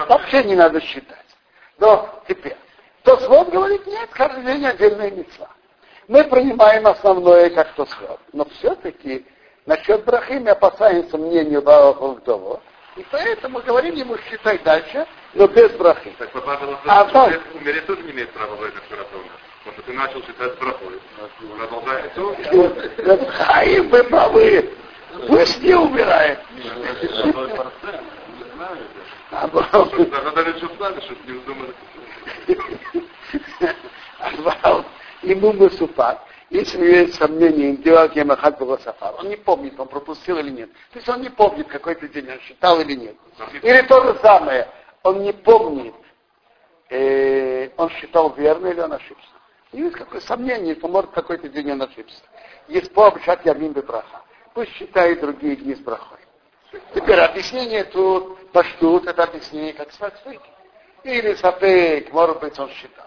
[0.08, 1.24] вообще не надо считать.
[1.78, 2.56] Но теперь,
[3.02, 5.48] то свод говорит, нет, каждый день отдельная мецва.
[6.08, 8.20] Мы принимаем основное как то свод.
[8.32, 9.26] Но все-таки
[9.64, 12.60] насчет брахи мы опасаемся мнению Бааховдово.
[12.96, 16.14] И поэтому говорим ему считай дальше, но без брахи.
[16.18, 17.30] Так а то...
[17.54, 20.98] умереть тоже не имеет права в этом Потому что ты начал считать брахой.
[21.58, 23.30] Продолжай все.
[23.32, 24.70] Хаим, вы правы.
[25.26, 26.38] Пусть не умирает.
[29.30, 31.74] Тогда решил с нами, чтобы не вздумали.
[35.22, 40.38] Ему Масупат, если у него есть сомнения, делать Ямахат Сафар, он не помнит, он пропустил
[40.38, 40.72] или нет.
[40.92, 43.16] То есть он не помнит, какой-то день он считал или нет.
[43.62, 44.68] Или то же самое,
[45.02, 45.94] он не помнит,
[46.88, 49.28] э, он считал верно или он ошибся.
[49.72, 52.22] Есть какое сомнение, что может какой-то день он ошибся.
[52.68, 54.22] Есть по обшат Ярмин Бебраха.
[54.54, 56.18] Пусть считает другие дни с брахой.
[56.94, 60.40] Теперь объяснение тут, паштут, это объяснение как сватфейк.
[61.02, 63.06] Или сапейк, может быть, он считал.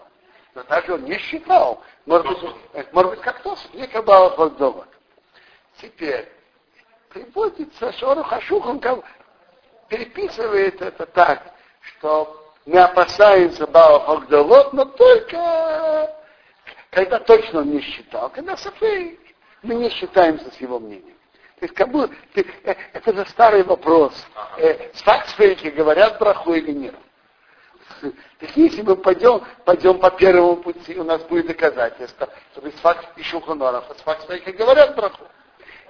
[0.54, 1.82] Но даже он не считал.
[2.10, 2.38] Может быть,
[2.72, 4.84] э, может быть как то, не кабала Багдова.
[5.80, 6.28] Теперь,
[7.08, 9.04] приводится Шору Хашух, он как
[9.88, 16.16] переписывает это так, что мы опасаемся Баба Багдовот, но только
[16.90, 19.20] когда точно он не считал, когда Сафей,
[19.62, 21.16] мы не считаемся с его мнением.
[21.60, 24.14] То есть, как будто, э, это же старый вопрос.
[24.56, 26.94] Э, Сфаксфейки говорят браху или нет?
[28.38, 33.06] Так если мы пойдем, пойдем по первому пути, у нас будет доказательство, что без факт
[33.16, 35.26] и шухоноров, а сфаксфейки говорят браху.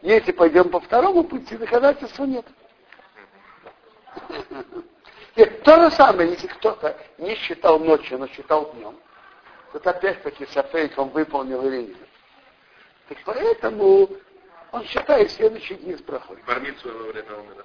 [0.03, 2.47] Если пойдем по второму пути, доказательства нет.
[5.37, 8.97] Нет, то же самое, если кто-то не считал ночью, но считал днем,
[9.73, 11.97] вот опять-таки Сафейк он выполнил или нет.
[13.09, 14.09] Так поэтому
[14.73, 16.03] он считает следующий дни с.
[16.03, 17.65] Барницу во время умера.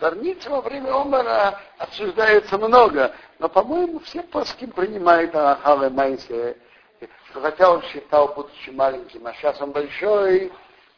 [0.00, 6.56] Барницу во время умера обсуждается много, но, по-моему, все плоским принимают Ахаве Майсе,
[7.32, 10.52] хотя он считал, будучи маленьким, а сейчас он большой,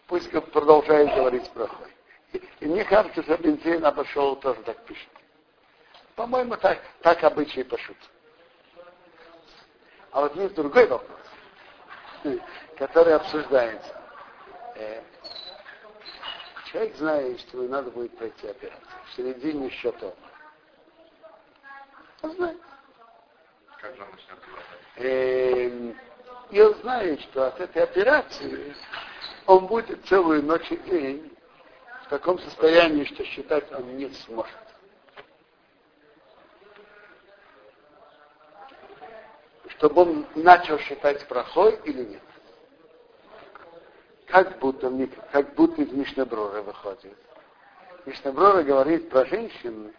[0.07, 1.89] пусть продолжает говорить прохой.
[2.33, 5.09] И, и мне кажется, что Бензин обошел тоже так пишет.
[6.15, 7.97] По-моему, так, так обычай пошут.
[10.13, 11.21] А вот есть другой вопрос,
[12.79, 13.95] который обсуждается.
[16.77, 20.13] Человек знает, что ему надо будет пройти операцию в середине счета.
[22.21, 22.59] Он знает.
[23.81, 24.39] Как же он начнет
[24.97, 25.95] э,
[26.51, 28.77] И он знает, что от этой операции
[29.47, 31.35] он будет целую ночь и день
[32.05, 34.55] в таком состоянии, что считать он не сможет.
[39.79, 42.23] чтобы он начал считать прохой или нет.
[44.27, 44.93] Как будто,
[45.33, 47.17] как будто из Мишнеброра выходит.
[48.05, 49.93] Мишнеброра говорит про женщин,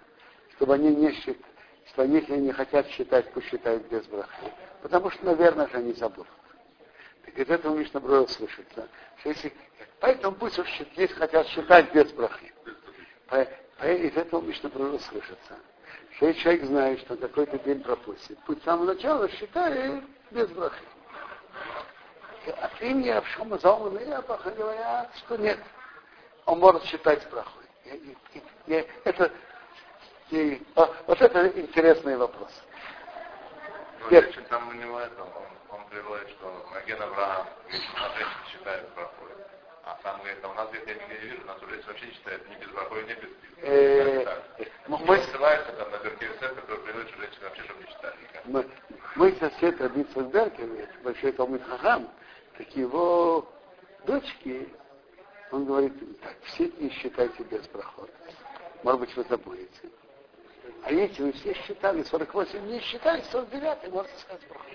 [0.56, 1.46] чтобы они не считали,
[1.88, 4.52] что если они хотят считать, пусть считают без брахи.
[4.82, 6.28] Потому что, наверное же, они забудут.
[7.26, 8.88] Так из этого Мишна Броя слышится,
[9.20, 9.54] что если...
[10.00, 12.54] Поэтому пусть уж если хотят считать без брахи.
[13.82, 15.58] Из этого Мишна Броя слышится.
[16.16, 20.84] Что если человек знает, что какой-то день пропустит, пусть с самого начала считает без брахи.
[22.50, 25.60] От имени Авшума Заумана и Апаха говорят, что нет.
[26.46, 27.64] Он может считать брахой.
[29.04, 29.32] Это,
[30.30, 32.52] и, а, вот это интересный вопрос.
[34.00, 34.48] Ну, Нет.
[34.50, 39.32] там у него это, он, он приводит, что Маген Авраам женщин считает брахой.
[39.86, 42.12] А сам говорит, а у нас где-то я не вижу, у нас уже вообще не
[42.12, 43.30] считает ни без брахой, ни без
[43.62, 44.26] э,
[44.88, 48.70] Мы ссылаются там на Беркерсет, который приводит, что женщины вообще чтобы не считали Мы,
[49.16, 52.10] мы сосед Рабица Беркер, большой Талмит Хахам,
[52.58, 53.48] так его
[54.06, 54.68] дочки,
[55.52, 58.12] он говорит, так, все не считайте без прохода.
[58.84, 59.90] Может быть, вы забудете.
[60.84, 64.68] А если вы все считали, 48 не считали, 49 можете сказать проход.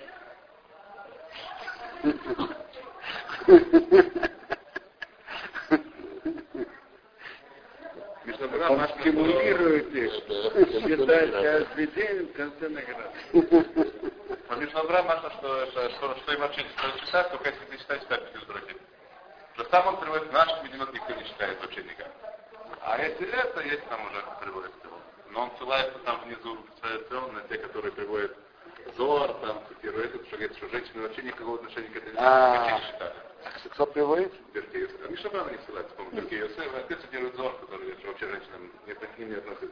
[8.69, 13.92] Он стимулирует их считать каждый день в конце награды.
[14.53, 18.03] Но Мишнабра Маша, что, что, что, что им вообще не читать, только если ты читаешь
[18.07, 18.75] так без браки.
[19.55, 22.11] Что сам он приводит, наших мединах никто не читает вообще никак.
[22.81, 24.97] А если это, есть там уже приводит его.
[25.31, 26.55] Но он ссылается там внизу
[27.31, 28.37] на те, которые приводят
[28.95, 33.15] Зор, там, цитирует, что говорит, что женщины вообще никакого отношения к этому не считали.
[33.71, 34.33] Кто приводит?
[34.53, 35.09] Берки Йосеф.
[35.09, 36.75] Мишабрана не ссылается, по-моему, Йосеф.
[36.75, 39.67] Отец цитирует Зор, который говорит, что вообще женщинам не, к ним не относится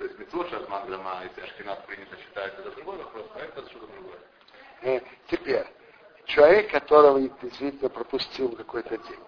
[0.00, 3.86] То есть Митцвот Шазман Драма, если Ашкинат принято считать, это другой вопрос, а это что-то
[3.86, 4.18] другое.
[4.80, 5.66] Э, теперь,
[6.24, 9.20] человек, которого действительно пропустил какой-то день,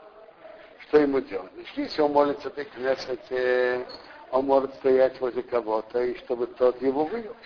[0.89, 1.53] что ему делать?
[1.77, 3.87] Если он молится при Кнессете,
[4.31, 7.37] он может стоять возле кого-то, и чтобы тот его вывел.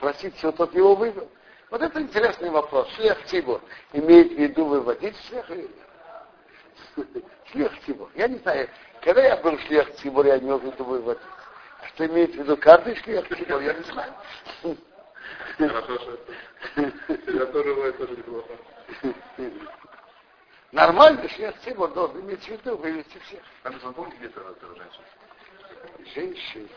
[0.00, 1.28] Просить, чтобы тот его вывел.
[1.68, 2.88] Вот это интересный вопрос.
[2.96, 3.60] Шлех Тибур
[3.92, 5.68] имеет в виду выводить шлех или
[6.96, 7.24] нет?
[7.52, 8.08] Шлех Тибур.
[8.14, 8.66] Я не знаю,
[9.02, 11.22] когда я был шлех Тибур, я имел в виду выводить.
[11.94, 14.14] Что имеет в виду каждый шлех Тибур, я не знаю.
[15.58, 16.18] Хорошо, что
[16.76, 18.52] я тоже бывает тоже неплохо.
[20.72, 23.42] Нормальный шлех Тибур должен иметь в виду вывести всех.
[23.62, 24.40] А вы помните, где это
[24.74, 25.04] женщина?
[26.14, 26.68] женщин.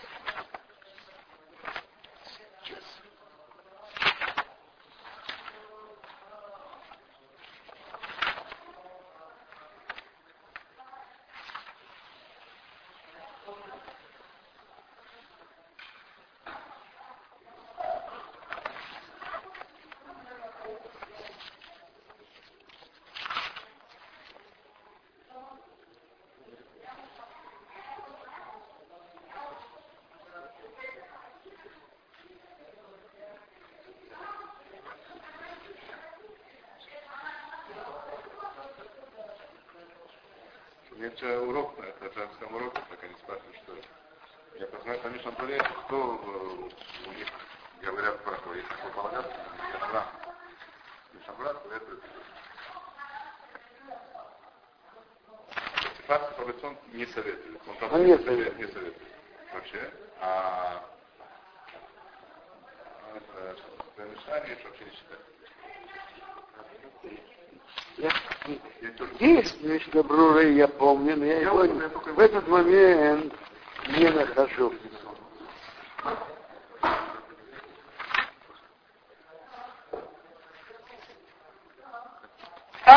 [41.05, 43.73] Есть же урок, это женском уроке, так они спрашивают, что
[44.57, 46.71] я познаю, конечно, более, кто
[47.07, 47.27] у них
[47.81, 50.07] говорят про то, если такой полагат, это Авраам.
[56.07, 57.61] Мишабрат, это Факт он не советует.
[57.67, 58.57] Он там не, советует.
[58.57, 59.01] не советует.
[59.53, 59.91] Вообще.
[60.21, 60.83] А
[63.97, 65.25] Мишари вообще не считает.
[69.19, 73.33] Есть нечто Бруре, я помню, но я его в этот момент
[73.87, 74.73] не нахожу.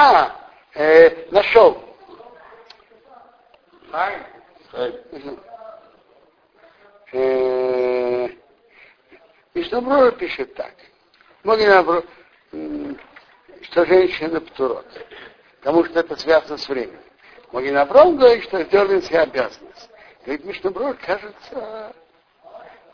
[0.01, 0.33] А,
[0.75, 1.83] э, нашел.
[7.11, 8.29] Э,
[9.55, 10.73] Мишнабрура пишет так.
[11.43, 12.05] Могинабрура
[13.63, 14.87] что женщина птурот.
[15.59, 17.01] Потому что это связано с временем.
[17.51, 19.91] Могин Авром говорит, что сделали себе обязанность.
[20.25, 21.93] Говорит, Мишнаброр, кажется,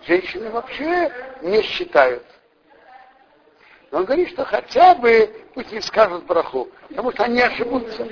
[0.07, 2.25] женщины вообще не считают.
[3.91, 8.09] Но он говорит, что хотя бы пусть не скажут браху, потому что они ошибутся.